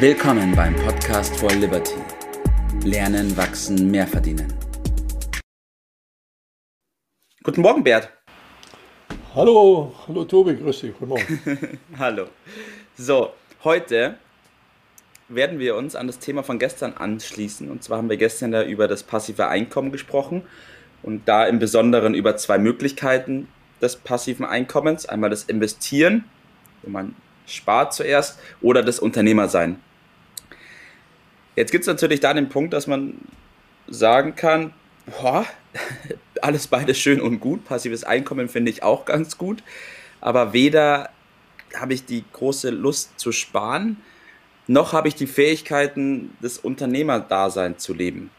Willkommen 0.00 0.54
beim 0.54 0.76
Podcast 0.76 1.36
for 1.40 1.50
Liberty. 1.50 1.96
Lernen, 2.84 3.36
wachsen, 3.36 3.90
mehr 3.90 4.06
verdienen. 4.06 4.46
Guten 7.42 7.62
Morgen, 7.62 7.82
Bert. 7.82 8.08
Hallo, 9.34 9.92
hallo 10.06 10.24
Tobi, 10.24 10.54
grüß 10.54 10.82
dich, 10.82 10.92
guten 10.92 11.08
Morgen. 11.08 11.78
hallo. 11.98 12.28
So, 12.96 13.32
heute 13.64 14.18
werden 15.28 15.58
wir 15.58 15.74
uns 15.74 15.96
an 15.96 16.06
das 16.06 16.20
Thema 16.20 16.44
von 16.44 16.60
gestern 16.60 16.92
anschließen. 16.92 17.68
Und 17.68 17.82
zwar 17.82 17.98
haben 17.98 18.08
wir 18.08 18.18
gestern 18.18 18.52
da 18.52 18.62
über 18.62 18.86
das 18.86 19.02
passive 19.02 19.48
Einkommen 19.48 19.90
gesprochen 19.90 20.42
und 21.02 21.26
da 21.26 21.44
im 21.44 21.58
Besonderen 21.58 22.14
über 22.14 22.36
zwei 22.36 22.58
Möglichkeiten 22.58 23.48
des 23.82 23.96
passiven 23.96 24.46
Einkommens. 24.46 25.06
Einmal 25.06 25.30
das 25.30 25.42
Investieren, 25.42 26.22
wo 26.82 26.90
man 26.90 27.16
spart 27.46 27.94
zuerst, 27.94 28.38
oder 28.60 28.84
das 28.84 29.00
Unternehmersein. 29.00 29.80
Jetzt 31.58 31.72
gibt 31.72 31.82
es 31.82 31.88
natürlich 31.88 32.20
da 32.20 32.32
den 32.32 32.48
Punkt, 32.48 32.72
dass 32.72 32.86
man 32.86 33.14
sagen 33.88 34.36
kann, 34.36 34.72
boah, 35.06 35.44
alles 36.40 36.68
beides 36.68 36.98
schön 36.98 37.20
und 37.20 37.40
gut. 37.40 37.64
Passives 37.64 38.04
Einkommen 38.04 38.48
finde 38.48 38.70
ich 38.70 38.84
auch 38.84 39.04
ganz 39.04 39.38
gut. 39.38 39.64
Aber 40.20 40.52
weder 40.52 41.10
habe 41.74 41.94
ich 41.94 42.04
die 42.04 42.22
große 42.32 42.70
Lust 42.70 43.18
zu 43.18 43.32
sparen, 43.32 43.96
noch 44.68 44.92
habe 44.92 45.08
ich 45.08 45.16
die 45.16 45.26
Fähigkeiten, 45.26 46.36
das 46.40 46.58
Unternehmerdasein 46.58 47.76
zu 47.76 47.92
leben. 47.92 48.30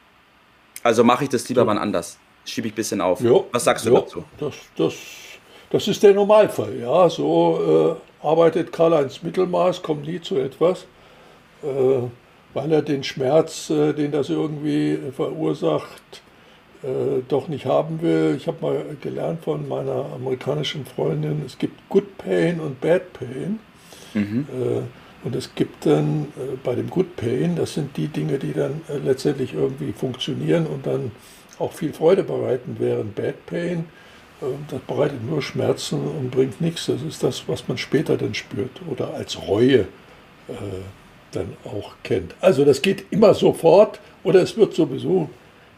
Also 0.84 1.04
mache 1.04 1.26
ich 1.26 1.30
das 1.30 1.50
lieber 1.50 1.64
ja. 1.64 1.68
wann 1.68 1.78
anders. 1.78 2.18
Schiebe 2.46 2.68
ich 2.68 2.74
ein 2.74 2.78
bisschen 2.78 3.02
auf. 3.02 3.20
Ja, 3.20 3.32
Was 3.52 3.66
sagst 3.66 3.86
du 3.86 3.94
ja, 3.96 4.00
dazu? 4.00 4.24
Das, 4.38 4.54
das, 4.78 4.94
das 5.72 5.88
ist 5.90 6.02
der 6.02 6.14
Normalfall. 6.14 6.74
Ja, 6.80 7.10
so 7.10 7.98
äh, 8.00 8.26
arbeitet 8.26 8.72
Karl-Heinz 8.72 9.22
Mittelmaß, 9.22 9.82
kommt 9.82 10.08
nie 10.08 10.22
zu 10.22 10.38
etwas, 10.38 10.86
äh, 11.64 12.08
weil 12.54 12.72
er 12.72 12.82
den 12.82 13.04
Schmerz, 13.04 13.70
äh, 13.70 13.94
den 13.94 14.12
das 14.12 14.30
irgendwie 14.30 14.98
verursacht, 15.16 16.22
äh, 16.82 17.22
doch 17.28 17.48
nicht 17.48 17.66
haben 17.66 18.02
will. 18.02 18.36
Ich 18.38 18.48
habe 18.48 18.58
mal 18.62 18.86
gelernt 19.02 19.44
von 19.44 19.68
meiner 19.68 20.06
amerikanischen 20.16 20.86
Freundin, 20.86 21.44
es 21.46 21.58
gibt 21.58 21.88
Good 21.90 22.18
Pain 22.18 22.60
und 22.60 22.82
Bad 22.82 23.14
Pain. 23.14 23.60
Mhm. 24.14 24.48
Äh, 24.52 24.82
und 25.26 25.36
es 25.36 25.54
gibt 25.54 25.86
dann 25.86 26.28
bei 26.64 26.76
dem 26.76 26.90
Good 26.90 27.18
Pain, 27.18 27.58
das 27.58 27.74
sind 27.74 27.98
die 27.98 28.08
Dinge, 28.08 28.40
die 28.40 28.54
dann 28.54 28.80
letztendlich 29.04 29.54
irgendwie 29.54 29.92
funktionieren 29.92 30.66
und 30.66 30.88
dann 30.88 31.12
auch 31.60 31.74
viel 31.74 31.92
Freude 31.92 32.24
bereiten, 32.24 32.78
während 32.80 33.16
Bad 33.16 33.46
Pain, 33.46 33.84
das 34.70 34.80
bereitet 34.88 35.22
nur 35.30 35.42
Schmerzen 35.42 36.00
und 36.08 36.32
bringt 36.32 36.62
nichts. 36.62 36.86
Das 36.86 37.02
ist 37.02 37.22
das, 37.22 37.50
was 37.50 37.68
man 37.68 37.78
später 37.78 38.16
dann 38.16 38.34
spürt 38.34 38.80
oder 38.90 39.14
als 39.14 39.46
Reue 39.46 39.90
dann 41.32 41.56
auch 41.66 41.94
kennt. 42.04 42.36
Also 42.42 42.66
das 42.66 42.82
geht 42.82 43.06
immer 43.12 43.34
sofort 43.34 44.00
oder 44.24 44.42
es 44.42 44.58
wird 44.58 44.74
sowieso 44.74 45.30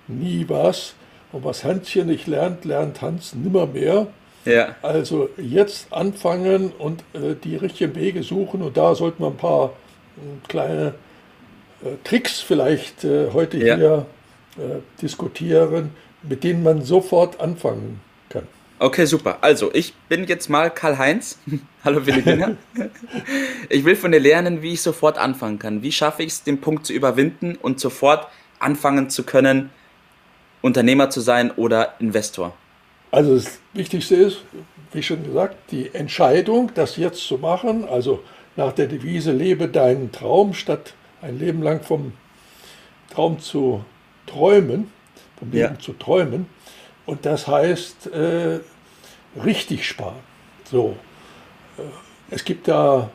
nie 0.08 0.46
was. 0.48 0.96
Und 1.32 1.46
was 1.46 1.64
Hanschen 1.64 2.08
nicht 2.08 2.28
lernt, 2.28 2.66
lernt 2.66 3.02
Hans 3.02 3.34
nimmer 3.34 3.66
mehr. 3.66 4.08
Ja. 4.46 4.76
Also 4.82 5.30
jetzt 5.38 5.94
anfangen 5.94 6.72
und 6.78 7.02
äh, 7.14 7.36
die 7.42 7.56
richtigen 7.56 7.96
Wege 7.96 8.24
suchen 8.24 8.62
und 8.62 8.76
da 8.76 8.96
sollten 8.96 9.24
wir 9.24 9.28
ein 9.28 9.38
paar 9.38 9.68
äh, 10.18 10.48
kleine 10.48 10.96
äh, 11.84 11.90
Tricks 12.04 12.42
vielleicht 12.42 13.04
äh, 13.04 13.32
heute 13.32 13.58
ja. 13.58 13.76
hier 13.76 14.06
äh, 14.58 14.80
diskutieren, 15.02 15.92
mit 16.24 16.44
denen 16.44 16.64
man 16.64 16.82
sofort 16.82 17.40
anfangen 17.40 18.02
kann. 18.30 18.48
Okay, 18.82 19.06
super. 19.06 19.38
Also, 19.42 19.72
ich 19.76 19.94
bin 20.10 20.26
jetzt 20.26 20.50
mal 20.50 20.72
Karl-Heinz. 20.72 21.38
Hallo 21.84 22.02
Philippiner. 22.02 22.58
ich 23.70 23.86
will 23.86 23.96
von 23.96 24.12
dir 24.12 24.20
lernen, 24.20 24.64
wie 24.64 24.74
ich 24.74 24.82
sofort 24.82 25.20
anfangen 25.20 25.60
kann. 25.60 25.84
Wie 25.84 25.92
schaffe 25.92 26.24
ich 26.24 26.30
es, 26.30 26.44
den 26.44 26.62
Punkt 26.62 26.88
zu 26.88 26.94
überwinden 26.94 27.60
und 27.62 27.80
sofort 27.80 28.28
anfangen 28.58 29.12
zu 29.12 29.22
können, 29.22 29.70
Unternehmer 30.64 31.12
zu 31.12 31.22
sein 31.22 31.52
oder 31.52 31.94
Investor? 32.00 32.56
Also 33.12 33.36
das 33.36 33.60
Wichtigste 33.74 34.16
ist, 34.16 34.40
wie 34.94 35.04
schon 35.04 35.24
gesagt, 35.26 35.58
die 35.70 35.94
Entscheidung, 35.94 36.72
das 36.74 36.98
jetzt 36.98 37.24
zu 37.24 37.38
machen, 37.38 37.88
also 37.88 38.24
nach 38.56 38.74
der 38.74 38.88
Devise 38.88 39.32
lebe 39.32 39.68
deinen 39.68 40.12
Traum, 40.12 40.56
statt 40.56 40.96
ein 41.22 41.38
Leben 41.38 41.62
lang 41.62 41.84
vom 41.84 42.14
Traum 43.14 43.40
zu 43.40 43.86
träumen, 44.26 44.92
vom 45.38 45.52
Leben 45.52 45.76
ja. 45.76 45.80
zu 45.80 45.94
träumen. 45.94 46.48
Und 47.06 47.26
das 47.26 47.48
heißt, 47.48 48.08
äh, 48.08 48.60
richtig 49.44 49.88
sparen. 49.88 50.20
So, 50.70 50.96
äh, 51.78 51.82
es 52.30 52.46
gibt 52.46 52.68
da 52.68 53.10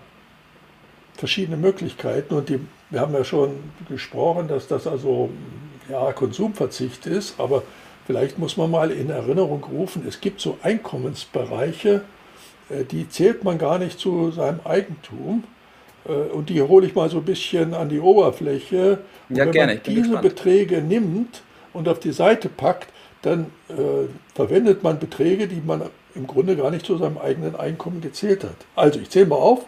verschiedene 1.14 1.56
Möglichkeiten 1.56 2.34
und 2.34 2.48
die, 2.48 2.60
wir 2.90 3.00
haben 3.00 3.14
ja 3.14 3.24
schon 3.24 3.58
gesprochen, 3.88 4.48
dass 4.48 4.68
das 4.68 4.86
also 4.86 5.30
ja, 5.88 6.12
Konsumverzicht 6.12 7.06
ist, 7.06 7.40
aber 7.40 7.62
Vielleicht 8.06 8.38
muss 8.38 8.56
man 8.56 8.70
mal 8.70 8.92
in 8.92 9.10
Erinnerung 9.10 9.64
rufen, 9.64 10.04
es 10.06 10.20
gibt 10.20 10.40
so 10.40 10.58
Einkommensbereiche, 10.62 12.02
äh, 12.70 12.84
die 12.84 13.08
zählt 13.08 13.42
man 13.42 13.58
gar 13.58 13.78
nicht 13.78 13.98
zu 13.98 14.30
seinem 14.30 14.60
Eigentum. 14.64 15.42
Äh, 16.06 16.12
und 16.12 16.48
die 16.48 16.62
hole 16.62 16.86
ich 16.86 16.94
mal 16.94 17.10
so 17.10 17.18
ein 17.18 17.24
bisschen 17.24 17.74
an 17.74 17.88
die 17.88 17.98
Oberfläche. 17.98 19.00
Und 19.28 19.36
ja, 19.36 19.44
wenn 19.44 19.52
gerne. 19.52 19.74
man 19.74 19.82
diese 19.84 20.02
gespannt. 20.02 20.22
Beträge 20.22 20.82
nimmt 20.82 21.42
und 21.72 21.88
auf 21.88 21.98
die 21.98 22.12
Seite 22.12 22.48
packt, 22.48 22.92
dann 23.22 23.46
äh, 23.68 24.08
verwendet 24.34 24.82
man 24.82 24.98
Beträge, 24.98 25.48
die 25.48 25.62
man 25.64 25.82
im 26.14 26.26
Grunde 26.26 26.56
gar 26.56 26.70
nicht 26.70 26.86
zu 26.86 26.96
seinem 26.96 27.18
eigenen 27.18 27.56
Einkommen 27.56 28.00
gezählt 28.00 28.44
hat. 28.44 28.56
Also 28.74 29.00
ich 29.00 29.10
zähle 29.10 29.26
mal 29.26 29.36
auf, 29.36 29.64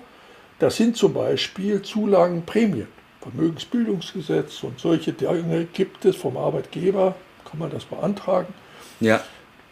das 0.58 0.76
sind 0.76 0.96
zum 0.96 1.14
Beispiel 1.14 1.82
Zulagen, 1.82 2.44
Prämien. 2.44 2.88
Vermögensbildungsgesetz 3.20 4.62
und 4.62 4.78
solche 4.78 5.12
Dinge 5.12 5.66
gibt 5.72 6.04
es 6.04 6.16
vom 6.16 6.36
Arbeitgeber 6.36 7.16
kann 7.48 7.58
man 7.58 7.70
das 7.70 7.84
beantragen. 7.84 8.52
Ja. 9.00 9.20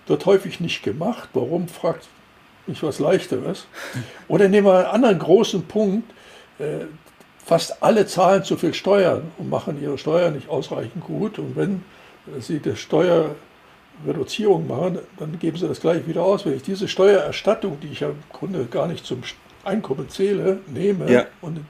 Wird 0.06 0.26
häufig 0.26 0.60
nicht 0.60 0.82
gemacht. 0.82 1.28
Warum, 1.34 1.68
fragt 1.68 2.08
mich 2.66 2.82
was 2.82 2.98
Leichteres. 2.98 3.66
Oder 4.28 4.48
nehmen 4.48 4.66
wir 4.66 4.78
einen 4.78 4.86
anderen 4.86 5.18
großen 5.18 5.66
Punkt. 5.66 6.10
Äh, 6.58 6.86
fast 7.44 7.82
alle 7.82 8.06
zahlen 8.06 8.44
zu 8.44 8.56
viel 8.56 8.74
Steuern 8.74 9.30
und 9.38 9.50
machen 9.50 9.80
ihre 9.80 9.98
Steuern 9.98 10.34
nicht 10.34 10.48
ausreichend 10.48 11.04
gut. 11.04 11.38
Und 11.38 11.56
wenn 11.56 11.84
sie 12.40 12.58
die 12.58 12.76
Steuerreduzierung 14.02 14.66
machen, 14.66 14.98
dann 15.18 15.38
geben 15.38 15.56
sie 15.56 15.68
das 15.68 15.80
gleich 15.80 16.06
wieder 16.06 16.22
aus. 16.22 16.44
Wenn 16.44 16.54
ich 16.54 16.62
diese 16.62 16.88
Steuererstattung, 16.88 17.78
die 17.80 17.88
ich 17.88 18.00
ja 18.00 18.10
im 18.10 18.22
Grunde 18.32 18.66
gar 18.66 18.86
nicht 18.86 19.04
zum 19.04 19.22
Einkommen 19.64 20.08
zähle, 20.08 20.60
nehme 20.66 21.10
ja. 21.10 21.26
und 21.40 21.60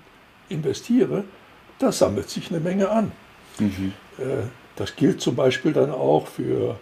investiere, 0.49 1.25
da 1.79 1.93
sammelt 1.93 2.29
sich 2.29 2.51
eine 2.51 2.61
Menge 2.61 2.91
an. 2.91 3.13
Mhm. 3.59 3.93
Äh, 4.19 4.47
das 4.77 4.97
gilt 4.97 5.21
zum 5.21 5.35
Beispiel 5.35 5.73
dann 5.73 5.91
auch 5.91 6.27
für 6.27 6.79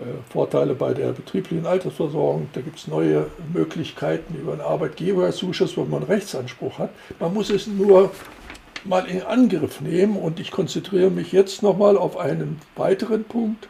äh, 0.00 0.04
Vorteile 0.30 0.74
bei 0.74 0.94
der 0.94 1.12
betrieblichen 1.12 1.66
Altersversorgung. 1.66 2.48
Da 2.52 2.60
gibt 2.60 2.78
es 2.78 2.88
neue 2.88 3.26
Möglichkeiten 3.52 4.34
über 4.34 4.52
einen 4.52 4.60
Arbeitgeberzuschuss, 4.60 5.76
wo 5.76 5.84
man 5.84 6.02
Rechtsanspruch 6.02 6.78
hat. 6.78 6.90
Man 7.20 7.32
muss 7.34 7.50
es 7.50 7.66
nur 7.66 8.10
mal 8.84 9.06
in 9.06 9.22
Angriff 9.22 9.80
nehmen 9.80 10.16
und 10.16 10.40
ich 10.40 10.50
konzentriere 10.50 11.10
mich 11.10 11.32
jetzt 11.32 11.62
nochmal 11.62 11.96
auf 11.96 12.16
einen 12.16 12.60
weiteren 12.76 13.24
Punkt. 13.24 13.68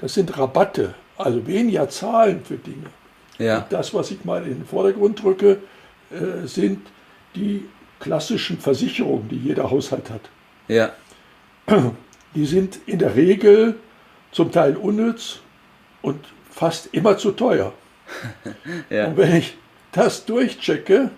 Das 0.00 0.14
sind 0.14 0.36
Rabatte, 0.36 0.94
also 1.18 1.46
weniger 1.46 1.88
Zahlen 1.88 2.42
für 2.44 2.56
Dinge. 2.56 2.86
Ja. 3.38 3.66
Das, 3.70 3.92
was 3.94 4.10
ich 4.10 4.24
mal 4.24 4.42
in 4.44 4.60
den 4.60 4.66
Vordergrund 4.66 5.22
drücke, 5.22 5.58
äh, 6.10 6.46
sind 6.46 6.86
die 7.34 7.68
klassischen 8.00 8.58
Versicherungen, 8.58 9.28
die 9.28 9.36
jeder 9.36 9.70
Haushalt 9.70 10.10
hat. 10.10 10.22
Ja. 10.68 10.92
die 12.34 12.46
sind 12.46 12.80
in 12.86 12.98
der 12.98 13.14
Regel 13.14 13.76
zum 14.32 14.50
Teil 14.50 14.76
unnütz 14.76 15.40
und 16.02 16.24
fast 16.50 16.88
immer 16.92 17.18
zu 17.18 17.32
teuer. 17.32 17.72
ja. 18.90 19.06
Und 19.08 19.16
wenn 19.16 19.36
ich 19.36 19.56
das 19.92 20.24
durchchecke 20.24 21.10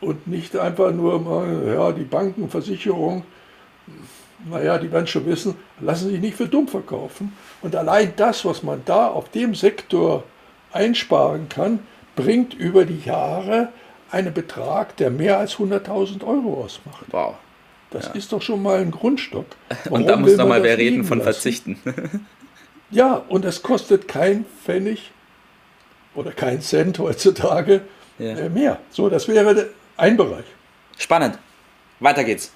und 0.00 0.26
nicht 0.26 0.56
einfach 0.56 0.92
nur 0.92 1.20
mal, 1.20 1.74
ja, 1.74 1.92
die 1.92 2.04
Banken, 2.04 2.48
Versicherung, 2.48 3.24
naja, 4.48 4.78
die 4.78 4.90
werden 4.92 5.06
schon 5.06 5.26
wissen, 5.26 5.56
lassen 5.80 6.10
sich 6.10 6.20
nicht 6.20 6.36
für 6.36 6.48
dumm 6.48 6.68
verkaufen. 6.68 7.32
Und 7.62 7.76
allein 7.76 8.12
das, 8.16 8.44
was 8.44 8.62
man 8.62 8.82
da 8.84 9.08
auf 9.08 9.28
dem 9.30 9.54
Sektor 9.54 10.24
einsparen 10.72 11.48
kann, 11.48 11.80
bringt 12.16 12.54
über 12.54 12.84
die 12.84 13.00
Jahre 13.04 13.68
einen 14.10 14.32
Betrag, 14.32 14.96
der 14.96 15.10
mehr 15.10 15.38
als 15.38 15.56
100.000 15.56 16.24
Euro 16.24 16.62
ausmacht. 16.64 17.06
Wow. 17.10 17.34
Das 17.90 18.06
ja. 18.06 18.12
ist 18.12 18.32
doch 18.32 18.42
schon 18.42 18.62
mal 18.62 18.80
ein 18.80 18.90
Grundstock. 18.90 19.46
Warum 19.84 20.00
und 20.00 20.06
da 20.06 20.16
muss 20.16 20.36
noch 20.36 20.48
mal 20.48 20.62
wer 20.62 20.78
reden 20.78 21.04
von 21.04 21.18
lassen? 21.18 21.32
Verzichten. 21.32 21.78
ja, 22.90 23.22
und 23.28 23.44
es 23.44 23.62
kostet 23.62 24.08
kein 24.08 24.44
Pfennig 24.64 25.12
oder 26.14 26.32
kein 26.32 26.60
Cent 26.60 26.98
heutzutage 26.98 27.82
ja. 28.18 28.36
Äh, 28.36 28.48
mehr. 28.48 28.78
So, 28.90 29.08
das 29.08 29.28
wäre 29.28 29.70
ein 29.96 30.16
Bereich. 30.16 30.44
Spannend. 30.96 31.38
Weiter 32.00 32.24
geht's. 32.24 32.52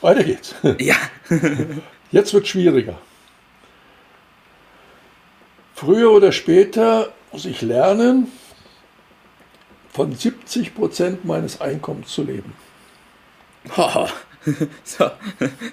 Weiter 0.00 0.24
geht's. 0.24 0.54
Ja. 0.78 0.96
Jetzt 2.10 2.32
wird 2.32 2.46
schwieriger. 2.46 2.98
Früher 5.74 6.10
oder 6.10 6.32
später 6.32 7.12
muss 7.32 7.44
ich 7.44 7.62
lernen, 7.62 8.28
von 9.90 10.14
70 10.14 10.74
Prozent 10.74 11.24
meines 11.24 11.60
Einkommens 11.60 12.08
zu 12.08 12.22
leben. 12.22 12.52
Oh, 13.76 14.06
so, 14.84 15.10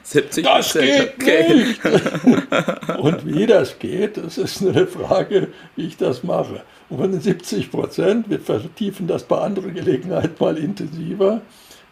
70 0.04 0.44
Das 0.44 0.74
geht 0.74 1.14
okay. 1.16 1.54
nicht! 1.54 1.86
Und 3.00 3.26
wie 3.26 3.46
das 3.46 3.80
geht, 3.80 4.18
das 4.18 4.38
ist 4.38 4.62
eine 4.62 4.88
Frage, 4.88 5.50
wie 5.76 5.88
ich 5.88 5.98
das 5.98 6.24
mache. 6.24 6.64
Und 6.90 7.00
von 7.00 7.12
den 7.12 7.22
70 7.22 7.72
Prozent, 7.72 8.30
wir 8.30 8.40
vertiefen 8.40 9.08
das 9.08 9.24
bei 9.24 9.38
anderer 9.38 9.70
Gelegenheit 9.70 10.40
mal 10.40 10.58
intensiver, 10.58 11.42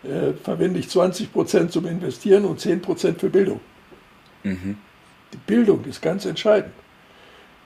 äh, 0.03 0.33
verwende 0.33 0.79
ich 0.79 0.89
20 0.89 1.31
Prozent 1.31 1.71
zum 1.71 1.85
Investieren 1.85 2.45
und 2.45 2.59
10 2.59 2.81
Prozent 2.81 3.19
für 3.19 3.29
Bildung. 3.29 3.59
Mhm. 4.44 4.77
Die 5.31 5.38
Bildung 5.38 5.85
ist 5.85 6.01
ganz 6.01 6.25
entscheidend. 6.25 6.73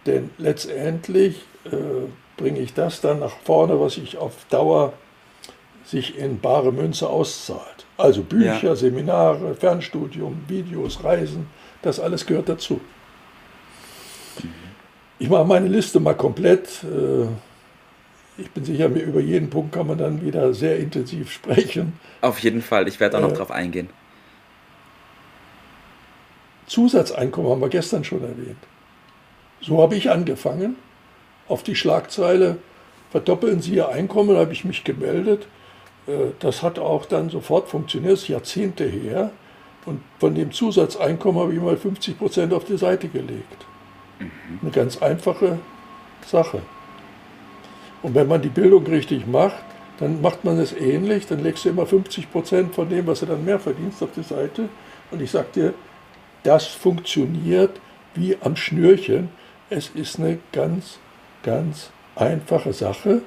Denn 0.05 0.29
letztendlich 0.37 1.43
äh, 1.65 1.69
bringe 2.37 2.59
ich 2.59 2.73
das 2.73 3.01
dann 3.01 3.19
nach 3.19 3.37
vorne, 3.43 3.79
was 3.79 3.95
sich 3.95 4.17
auf 4.17 4.33
Dauer 4.49 4.93
sich 5.83 6.17
in 6.17 6.39
bare 6.39 6.71
Münze 6.71 7.09
auszahlt. 7.09 7.85
Also 7.97 8.21
Bücher, 8.21 8.61
ja. 8.63 8.75
Seminare, 8.75 9.55
Fernstudium, 9.55 10.43
Videos, 10.47 11.03
Reisen, 11.03 11.47
das 11.81 11.99
alles 11.99 12.25
gehört 12.25 12.49
dazu. 12.49 12.79
Ich 15.19 15.29
mache 15.29 15.45
meine 15.45 15.67
Liste 15.67 15.99
mal 15.99 16.13
komplett. 16.13 16.83
Äh, 16.83 17.27
ich 18.37 18.51
bin 18.51 18.63
sicher, 18.63 18.87
über 18.87 19.19
jeden 19.19 19.49
Punkt 19.49 19.73
kann 19.73 19.87
man 19.87 19.97
dann 19.97 20.21
wieder 20.21 20.53
sehr 20.53 20.77
intensiv 20.77 21.31
sprechen. 21.31 21.93
Auf 22.21 22.39
jeden 22.39 22.61
Fall, 22.61 22.87
ich 22.87 22.99
werde 22.99 23.17
auch 23.17 23.21
noch 23.21 23.31
äh, 23.31 23.35
drauf 23.35 23.51
eingehen. 23.51 23.89
Zusatzeinkommen 26.67 27.51
haben 27.51 27.61
wir 27.61 27.69
gestern 27.69 28.03
schon 28.03 28.21
erwähnt. 28.21 28.57
So 29.61 29.81
habe 29.81 29.95
ich 29.95 30.11
angefangen. 30.11 30.75
Auf 31.47 31.63
die 31.63 31.75
Schlagzeile 31.75 32.57
verdoppeln 33.09 33.61
Sie 33.61 33.75
Ihr 33.75 33.89
Einkommen, 33.89 34.37
habe 34.37 34.51
ich 34.51 34.65
mich 34.65 34.83
gemeldet. 34.83 35.47
Äh, 36.07 36.31
das 36.39 36.61
hat 36.61 36.77
auch 36.77 37.05
dann 37.05 37.29
sofort 37.29 37.69
funktioniert, 37.69 38.13
das 38.13 38.23
ist 38.23 38.27
Jahrzehnte 38.27 38.85
her. 38.85 39.31
Und 39.85 40.01
von 40.19 40.35
dem 40.35 40.51
Zusatzeinkommen 40.51 41.41
habe 41.41 41.53
ich 41.53 41.61
mal 41.61 41.77
50 41.77 42.17
Prozent 42.17 42.53
auf 42.53 42.65
die 42.65 42.77
Seite 42.77 43.07
gelegt. 43.07 43.65
Mhm. 44.19 44.59
Eine 44.61 44.71
ganz 44.71 45.01
einfache 45.01 45.59
Sache. 46.25 46.61
Und 48.01 48.15
wenn 48.15 48.27
man 48.27 48.41
die 48.41 48.49
Bildung 48.49 48.85
richtig 48.85 49.27
macht, 49.27 49.63
dann 49.99 50.21
macht 50.21 50.45
man 50.45 50.59
es 50.59 50.73
ähnlich. 50.73 51.27
Dann 51.27 51.44
legst 51.44 51.65
du 51.65 51.69
immer 51.69 51.85
50 51.85 52.31
Prozent 52.31 52.75
von 52.75 52.89
dem, 52.89 53.07
was 53.07 53.21
du 53.21 53.25
dann 53.25 53.44
mehr 53.44 53.59
verdienst, 53.59 54.01
auf 54.03 54.11
die 54.15 54.23
Seite. 54.23 54.69
Und 55.11 55.21
ich 55.21 55.31
sage 55.31 55.47
dir, 55.53 55.73
das 56.44 56.67
funktioniert 56.67 57.79
wie 58.13 58.38
am 58.41 58.55
Schnürchen. 58.55 59.29
Es 59.69 59.89
ist 59.89 60.19
eine 60.19 60.39
ganz, 60.51 60.99
ganz 61.44 61.91
einfache 62.15 62.73
Sache. 62.73 63.21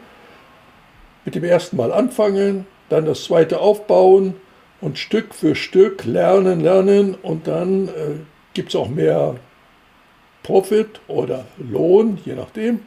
Mit 1.25 1.35
dem 1.35 1.45
ersten 1.45 1.77
Mal 1.77 1.93
anfangen, 1.93 2.67
dann 2.89 3.05
das 3.05 3.25
zweite 3.25 3.61
aufbauen 3.61 4.35
und 4.81 4.99
Stück 4.99 5.35
für 5.35 5.55
Stück 5.55 6.05
lernen, 6.05 6.61
lernen 6.61 7.15
und 7.15 7.47
dann 7.47 7.89
äh, 7.89 8.17
gibt 8.55 8.71
es 8.71 8.77
auch 8.77 8.89
mehr 8.89 9.37
Profit 10.43 11.01
oder 11.07 11.45
Lohn, 11.59 12.19
je 12.25 12.35
nachdem. 12.35 12.81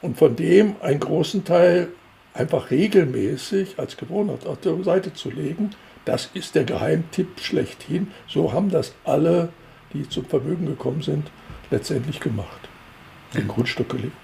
Und 0.00 0.16
von 0.16 0.36
dem 0.36 0.76
einen 0.80 1.00
großen 1.00 1.44
Teil 1.44 1.88
einfach 2.34 2.70
regelmäßig 2.70 3.78
als 3.78 3.96
Gewohnheit 3.96 4.46
auf 4.46 4.60
der 4.60 4.82
Seite 4.84 5.12
zu 5.12 5.30
legen, 5.30 5.70
das 6.04 6.30
ist 6.32 6.54
der 6.54 6.64
Geheimtipp 6.64 7.40
schlechthin. 7.40 8.08
So 8.28 8.52
haben 8.52 8.70
das 8.70 8.94
alle, 9.04 9.50
die 9.92 10.08
zum 10.08 10.24
Vermögen 10.24 10.66
gekommen 10.66 11.02
sind, 11.02 11.30
letztendlich 11.70 12.20
gemacht. 12.20 12.68
Den 13.34 13.46
ja. 13.46 13.54
Grundstück 13.54 13.90
gelegt. 13.90 14.16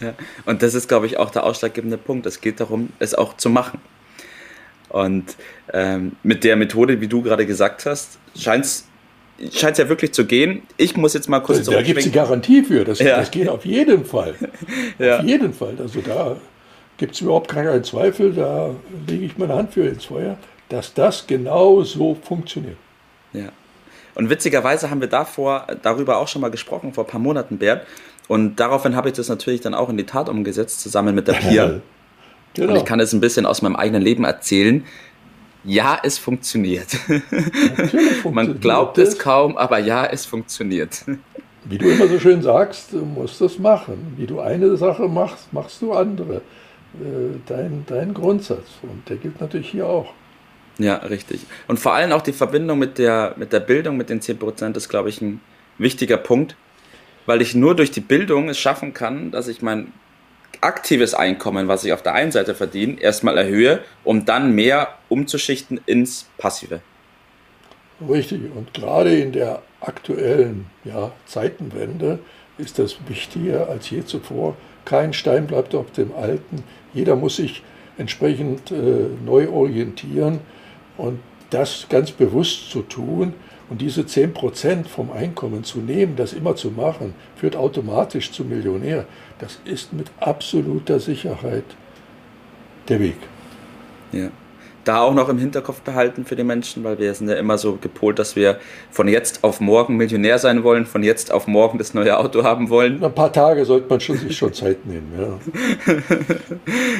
Ja. 0.00 0.14
Und 0.46 0.62
das 0.62 0.74
ist, 0.74 0.88
glaube 0.88 1.06
ich, 1.06 1.18
auch 1.18 1.30
der 1.30 1.44
ausschlaggebende 1.44 1.98
Punkt. 1.98 2.24
Es 2.24 2.40
geht 2.40 2.60
darum, 2.60 2.90
es 2.98 3.14
auch 3.14 3.36
zu 3.36 3.50
machen. 3.50 3.80
Und 4.88 5.36
ähm, 5.72 6.16
mit 6.22 6.44
der 6.44 6.56
Methode, 6.56 7.00
wie 7.00 7.08
du 7.08 7.22
gerade 7.22 7.44
gesagt 7.44 7.84
hast, 7.84 8.18
scheint 8.34 8.64
es 8.64 8.87
scheint 9.52 9.78
ja 9.78 9.88
wirklich 9.88 10.12
zu 10.12 10.26
gehen. 10.26 10.62
Ich 10.76 10.96
muss 10.96 11.14
jetzt 11.14 11.28
mal 11.28 11.40
kurz 11.40 11.64
Da 11.64 11.82
gibt 11.82 11.98
es 11.98 12.04
die 12.04 12.12
Garantie 12.12 12.62
für. 12.62 12.84
Das, 12.84 12.98
ja. 12.98 13.16
das 13.16 13.30
geht 13.30 13.48
auf 13.48 13.64
jeden 13.64 14.04
Fall. 14.04 14.34
ja. 14.98 15.18
Auf 15.18 15.24
jeden 15.24 15.52
Fall. 15.52 15.74
Also 15.78 16.00
da 16.00 16.36
gibt 16.96 17.14
es 17.14 17.20
überhaupt 17.20 17.48
keinen 17.48 17.84
Zweifel. 17.84 18.32
Da 18.32 18.74
lege 19.06 19.24
ich 19.24 19.38
meine 19.38 19.54
Hand 19.54 19.72
für 19.72 19.86
ins 19.86 20.06
Feuer, 20.06 20.36
dass 20.68 20.94
das 20.94 21.26
genau 21.26 21.82
so 21.82 22.16
funktioniert. 22.20 22.76
Ja. 23.32 23.50
Und 24.14 24.30
witzigerweise 24.30 24.90
haben 24.90 25.00
wir 25.00 25.08
davor, 25.08 25.66
darüber 25.82 26.18
auch 26.18 26.26
schon 26.26 26.42
mal 26.42 26.50
gesprochen, 26.50 26.92
vor 26.92 27.04
ein 27.04 27.10
paar 27.10 27.20
Monaten, 27.20 27.58
Bert. 27.58 27.86
Und 28.26 28.56
daraufhin 28.56 28.96
habe 28.96 29.08
ich 29.08 29.14
das 29.14 29.28
natürlich 29.28 29.60
dann 29.60 29.74
auch 29.74 29.88
in 29.88 29.96
die 29.96 30.06
Tat 30.06 30.28
umgesetzt, 30.28 30.80
zusammen 30.80 31.14
mit 31.14 31.28
der 31.28 31.32
Pia. 31.34 31.80
genau. 32.54 32.72
Und 32.72 32.78
ich 32.78 32.84
kann 32.84 32.98
es 32.98 33.12
ein 33.12 33.20
bisschen 33.20 33.46
aus 33.46 33.62
meinem 33.62 33.76
eigenen 33.76 34.02
Leben 34.02 34.24
erzählen. 34.24 34.84
Ja, 35.68 36.00
es 36.02 36.16
funktioniert. 36.16 36.90
funktioniert 38.22 38.24
Man 38.32 38.58
glaubt 38.58 38.96
es 38.96 39.18
kaum, 39.18 39.56
aber 39.58 39.78
ja, 39.78 40.06
es 40.06 40.24
funktioniert. 40.24 41.04
Wie 41.64 41.76
du 41.76 41.90
immer 41.90 42.08
so 42.08 42.18
schön 42.18 42.40
sagst, 42.40 42.94
du 42.94 43.04
musst 43.04 43.40
es 43.42 43.58
machen. 43.58 44.14
Wie 44.16 44.26
du 44.26 44.40
eine 44.40 44.76
Sache 44.78 45.08
machst, 45.08 45.52
machst 45.52 45.82
du 45.82 45.92
andere. 45.92 46.36
Äh, 46.94 47.36
dein, 47.46 47.84
dein 47.86 48.14
Grundsatz. 48.14 48.66
Und 48.82 49.06
der 49.10 49.18
gilt 49.18 49.42
natürlich 49.42 49.68
hier 49.68 49.86
auch. 49.86 50.14
Ja, 50.78 50.96
richtig. 50.96 51.40
Und 51.66 51.78
vor 51.78 51.92
allem 51.92 52.12
auch 52.12 52.22
die 52.22 52.32
Verbindung 52.32 52.78
mit 52.78 52.96
der, 52.96 53.34
mit 53.36 53.52
der 53.52 53.60
Bildung, 53.60 53.98
mit 53.98 54.08
den 54.08 54.20
10% 54.20 54.74
ist, 54.74 54.88
glaube 54.88 55.10
ich, 55.10 55.20
ein 55.20 55.42
wichtiger 55.76 56.16
Punkt, 56.16 56.56
weil 57.26 57.42
ich 57.42 57.54
nur 57.54 57.76
durch 57.76 57.90
die 57.90 58.00
Bildung 58.00 58.48
es 58.48 58.58
schaffen 58.58 58.94
kann, 58.94 59.30
dass 59.32 59.48
ich 59.48 59.60
mein 59.60 59.92
aktives 60.60 61.14
Einkommen, 61.14 61.68
was 61.68 61.84
ich 61.84 61.92
auf 61.92 62.02
der 62.02 62.14
einen 62.14 62.32
Seite 62.32 62.54
verdiene, 62.54 63.00
erstmal 63.00 63.38
erhöhe, 63.38 63.80
um 64.04 64.24
dann 64.24 64.54
mehr 64.54 64.94
umzuschichten 65.08 65.80
ins 65.86 66.28
Passive. 66.38 66.80
Richtig. 68.08 68.40
Und 68.54 68.74
gerade 68.74 69.16
in 69.16 69.32
der 69.32 69.62
aktuellen 69.80 70.66
ja, 70.84 71.12
Zeitenwende 71.26 72.18
ist 72.58 72.78
das 72.78 72.96
wichtiger 73.06 73.68
als 73.68 73.90
je 73.90 74.04
zuvor. 74.04 74.56
Kein 74.84 75.12
Stein 75.12 75.46
bleibt 75.46 75.74
auf 75.74 75.90
dem 75.92 76.14
alten. 76.14 76.64
Jeder 76.94 77.16
muss 77.16 77.36
sich 77.36 77.62
entsprechend 77.98 78.70
äh, 78.70 79.06
neu 79.24 79.48
orientieren 79.48 80.40
und 80.96 81.20
das 81.50 81.86
ganz 81.88 82.10
bewusst 82.12 82.70
zu 82.70 82.82
tun 82.82 83.34
und 83.70 83.80
diese 83.80 84.02
10% 84.02 84.86
vom 84.86 85.12
Einkommen 85.12 85.64
zu 85.64 85.80
nehmen, 85.80 86.16
das 86.16 86.32
immer 86.32 86.56
zu 86.56 86.70
machen, 86.70 87.14
führt 87.36 87.56
automatisch 87.56 88.32
zum 88.32 88.48
Millionär. 88.48 89.04
Das 89.38 89.60
ist 89.64 89.92
mit 89.92 90.10
absoluter 90.20 91.00
Sicherheit 91.00 91.64
der 92.88 93.00
Weg. 93.00 93.16
Ja. 94.12 94.30
Da 94.84 95.02
auch 95.02 95.12
noch 95.12 95.28
im 95.28 95.36
Hinterkopf 95.36 95.82
behalten 95.82 96.24
für 96.24 96.34
die 96.34 96.44
Menschen, 96.44 96.82
weil 96.82 96.98
wir 96.98 97.12
sind 97.12 97.28
ja 97.28 97.34
immer 97.34 97.58
so 97.58 97.76
gepolt, 97.76 98.18
dass 98.18 98.36
wir 98.36 98.58
von 98.90 99.06
jetzt 99.06 99.44
auf 99.44 99.60
morgen 99.60 99.98
Millionär 99.98 100.38
sein 100.38 100.64
wollen, 100.64 100.86
von 100.86 101.02
jetzt 101.02 101.30
auf 101.30 101.46
morgen 101.46 101.76
das 101.76 101.92
neue 101.92 102.16
Auto 102.16 102.42
haben 102.42 102.70
wollen. 102.70 103.04
Ein 103.04 103.14
paar 103.14 103.30
Tage 103.30 103.66
sollte 103.66 103.86
man 103.90 104.00
schon, 104.00 104.16
sich 104.16 104.34
schon 104.34 104.54
Zeit 104.54 104.86
nehmen, 104.86 105.12
ja. 105.18 105.94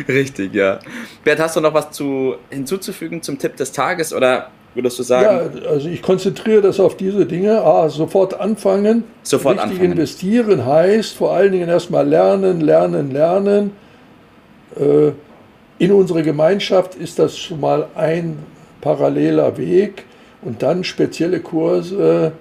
Richtig, 0.08 0.52
ja. 0.52 0.80
Bert, 1.24 1.40
hast 1.40 1.56
du 1.56 1.62
noch 1.62 1.72
was 1.72 1.90
zu, 1.92 2.34
hinzuzufügen 2.50 3.22
zum 3.22 3.38
Tipp 3.38 3.56
des 3.56 3.72
Tages 3.72 4.12
oder 4.12 4.50
würdest 4.78 4.98
du 4.98 5.02
sagen? 5.02 5.60
Ja, 5.62 5.68
also 5.68 5.88
ich 5.88 6.02
konzentriere 6.02 6.62
das 6.62 6.78
auf 6.78 6.96
diese 6.96 7.26
Dinge. 7.26 7.62
Ah, 7.62 7.88
sofort 7.88 8.38
anfangen. 8.38 9.04
Sofort 9.24 9.56
Richtig 9.56 9.72
anfangen. 9.72 9.92
investieren 9.92 10.64
heißt 10.64 11.16
vor 11.16 11.32
allen 11.32 11.52
Dingen 11.52 11.68
erstmal 11.68 12.06
lernen, 12.06 12.60
lernen, 12.60 13.10
lernen. 13.10 13.72
Äh, 14.76 15.10
in 15.78 15.92
unserer 15.92 16.22
Gemeinschaft 16.22 16.94
ist 16.94 17.18
das 17.18 17.36
schon 17.36 17.60
mal 17.60 17.88
ein 17.94 18.38
paralleler 18.80 19.56
Weg 19.56 20.04
und 20.42 20.62
dann 20.62 20.84
spezielle 20.84 21.40
Kurse 21.40 22.32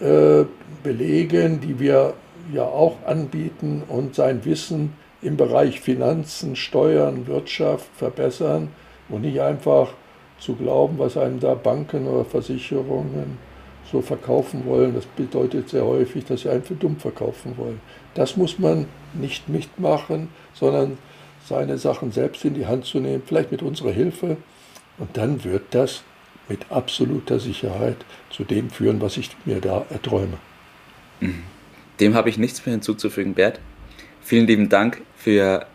äh, 0.00 0.44
belegen, 0.82 1.60
die 1.60 1.78
wir 1.78 2.14
ja 2.52 2.64
auch 2.64 2.96
anbieten 3.06 3.82
und 3.88 4.16
sein 4.16 4.44
Wissen 4.44 4.92
im 5.22 5.36
Bereich 5.36 5.80
Finanzen, 5.80 6.56
Steuern, 6.56 7.26
Wirtschaft 7.26 7.86
verbessern 7.96 8.68
und 9.08 9.22
nicht 9.22 9.40
einfach 9.40 9.88
zu 10.38 10.54
glauben, 10.54 10.98
was 10.98 11.16
einem 11.16 11.40
da 11.40 11.54
Banken 11.54 12.06
oder 12.06 12.24
Versicherungen 12.24 13.38
so 13.90 14.00
verkaufen 14.00 14.64
wollen. 14.66 14.94
Das 14.94 15.06
bedeutet 15.06 15.68
sehr 15.68 15.84
häufig, 15.84 16.24
dass 16.24 16.42
sie 16.42 16.50
einen 16.50 16.62
für 16.62 16.74
dumm 16.74 16.96
verkaufen 16.96 17.56
wollen. 17.56 17.80
Das 18.14 18.36
muss 18.36 18.58
man 18.58 18.86
nicht 19.14 19.48
mitmachen, 19.48 20.28
sondern 20.54 20.98
seine 21.46 21.78
Sachen 21.78 22.12
selbst 22.12 22.44
in 22.44 22.54
die 22.54 22.66
Hand 22.66 22.84
zu 22.84 23.00
nehmen, 23.00 23.22
vielleicht 23.24 23.50
mit 23.50 23.62
unserer 23.62 23.90
Hilfe. 23.90 24.36
Und 24.98 25.16
dann 25.16 25.44
wird 25.44 25.62
das 25.70 26.02
mit 26.48 26.70
absoluter 26.70 27.38
Sicherheit 27.38 27.96
zu 28.30 28.44
dem 28.44 28.70
führen, 28.70 29.00
was 29.00 29.16
ich 29.16 29.30
mir 29.44 29.60
da 29.60 29.84
erträume. 29.90 30.38
Mhm. 31.20 31.42
Dem 32.00 32.14
habe 32.14 32.28
ich 32.28 32.38
nichts 32.38 32.64
mehr 32.64 32.72
hinzuzufügen, 32.72 33.34
Bert. 33.34 33.60
Vielen 34.22 34.46
lieben 34.46 34.68
Dank 34.68 35.02
für 35.16 35.66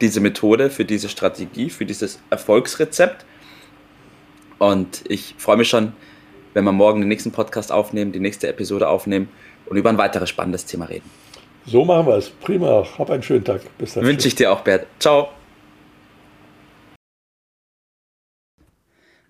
diese 0.00 0.20
Methode, 0.20 0.70
für 0.70 0.84
diese 0.84 1.08
Strategie, 1.08 1.70
für 1.70 1.86
dieses 1.86 2.20
Erfolgsrezept. 2.30 3.24
Und 4.58 5.02
ich 5.08 5.34
freue 5.38 5.56
mich 5.56 5.68
schon, 5.68 5.92
wenn 6.54 6.64
wir 6.64 6.72
morgen 6.72 7.00
den 7.00 7.08
nächsten 7.08 7.32
Podcast 7.32 7.70
aufnehmen, 7.70 8.12
die 8.12 8.20
nächste 8.20 8.48
Episode 8.48 8.88
aufnehmen 8.88 9.28
und 9.66 9.76
über 9.76 9.90
ein 9.90 9.98
weiteres 9.98 10.30
spannendes 10.30 10.64
Thema 10.64 10.86
reden. 10.86 11.10
So 11.66 11.84
machen 11.84 12.06
wir 12.06 12.14
es. 12.14 12.30
Prima. 12.30 12.86
Hab 12.96 13.10
einen 13.10 13.22
schönen 13.22 13.44
Tag. 13.44 13.60
Bis 13.76 13.94
dann. 13.94 14.04
Wünsche 14.04 14.28
ich 14.28 14.36
dir 14.36 14.52
auch, 14.52 14.60
Bert. 14.60 14.86
Ciao. 15.00 15.28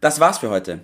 Das 0.00 0.20
war's 0.20 0.38
für 0.38 0.50
heute. 0.50 0.80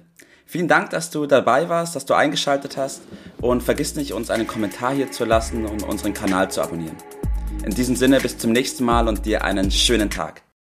Vielen 0.46 0.68
Dank, 0.68 0.90
dass 0.90 1.10
du 1.10 1.26
dabei 1.26 1.68
warst, 1.68 1.94
dass 1.94 2.06
du 2.06 2.14
eingeschaltet 2.14 2.76
hast 2.76 3.02
und 3.40 3.62
vergiss 3.62 3.94
nicht, 3.94 4.12
uns 4.12 4.30
einen 4.30 4.46
Kommentar 4.46 4.92
hier 4.94 5.10
zu 5.10 5.24
lassen 5.24 5.64
und 5.64 5.82
unseren 5.82 6.12
Kanal 6.12 6.50
zu 6.50 6.60
abonnieren. 6.62 6.96
In 7.64 7.74
diesem 7.74 7.96
Sinne 7.96 8.20
bis 8.20 8.38
zum 8.38 8.52
nächsten 8.52 8.84
Mal 8.84 9.08
und 9.08 9.24
dir 9.24 9.44
einen 9.44 9.70
schönen 9.70 10.10
Tag. 10.10 10.42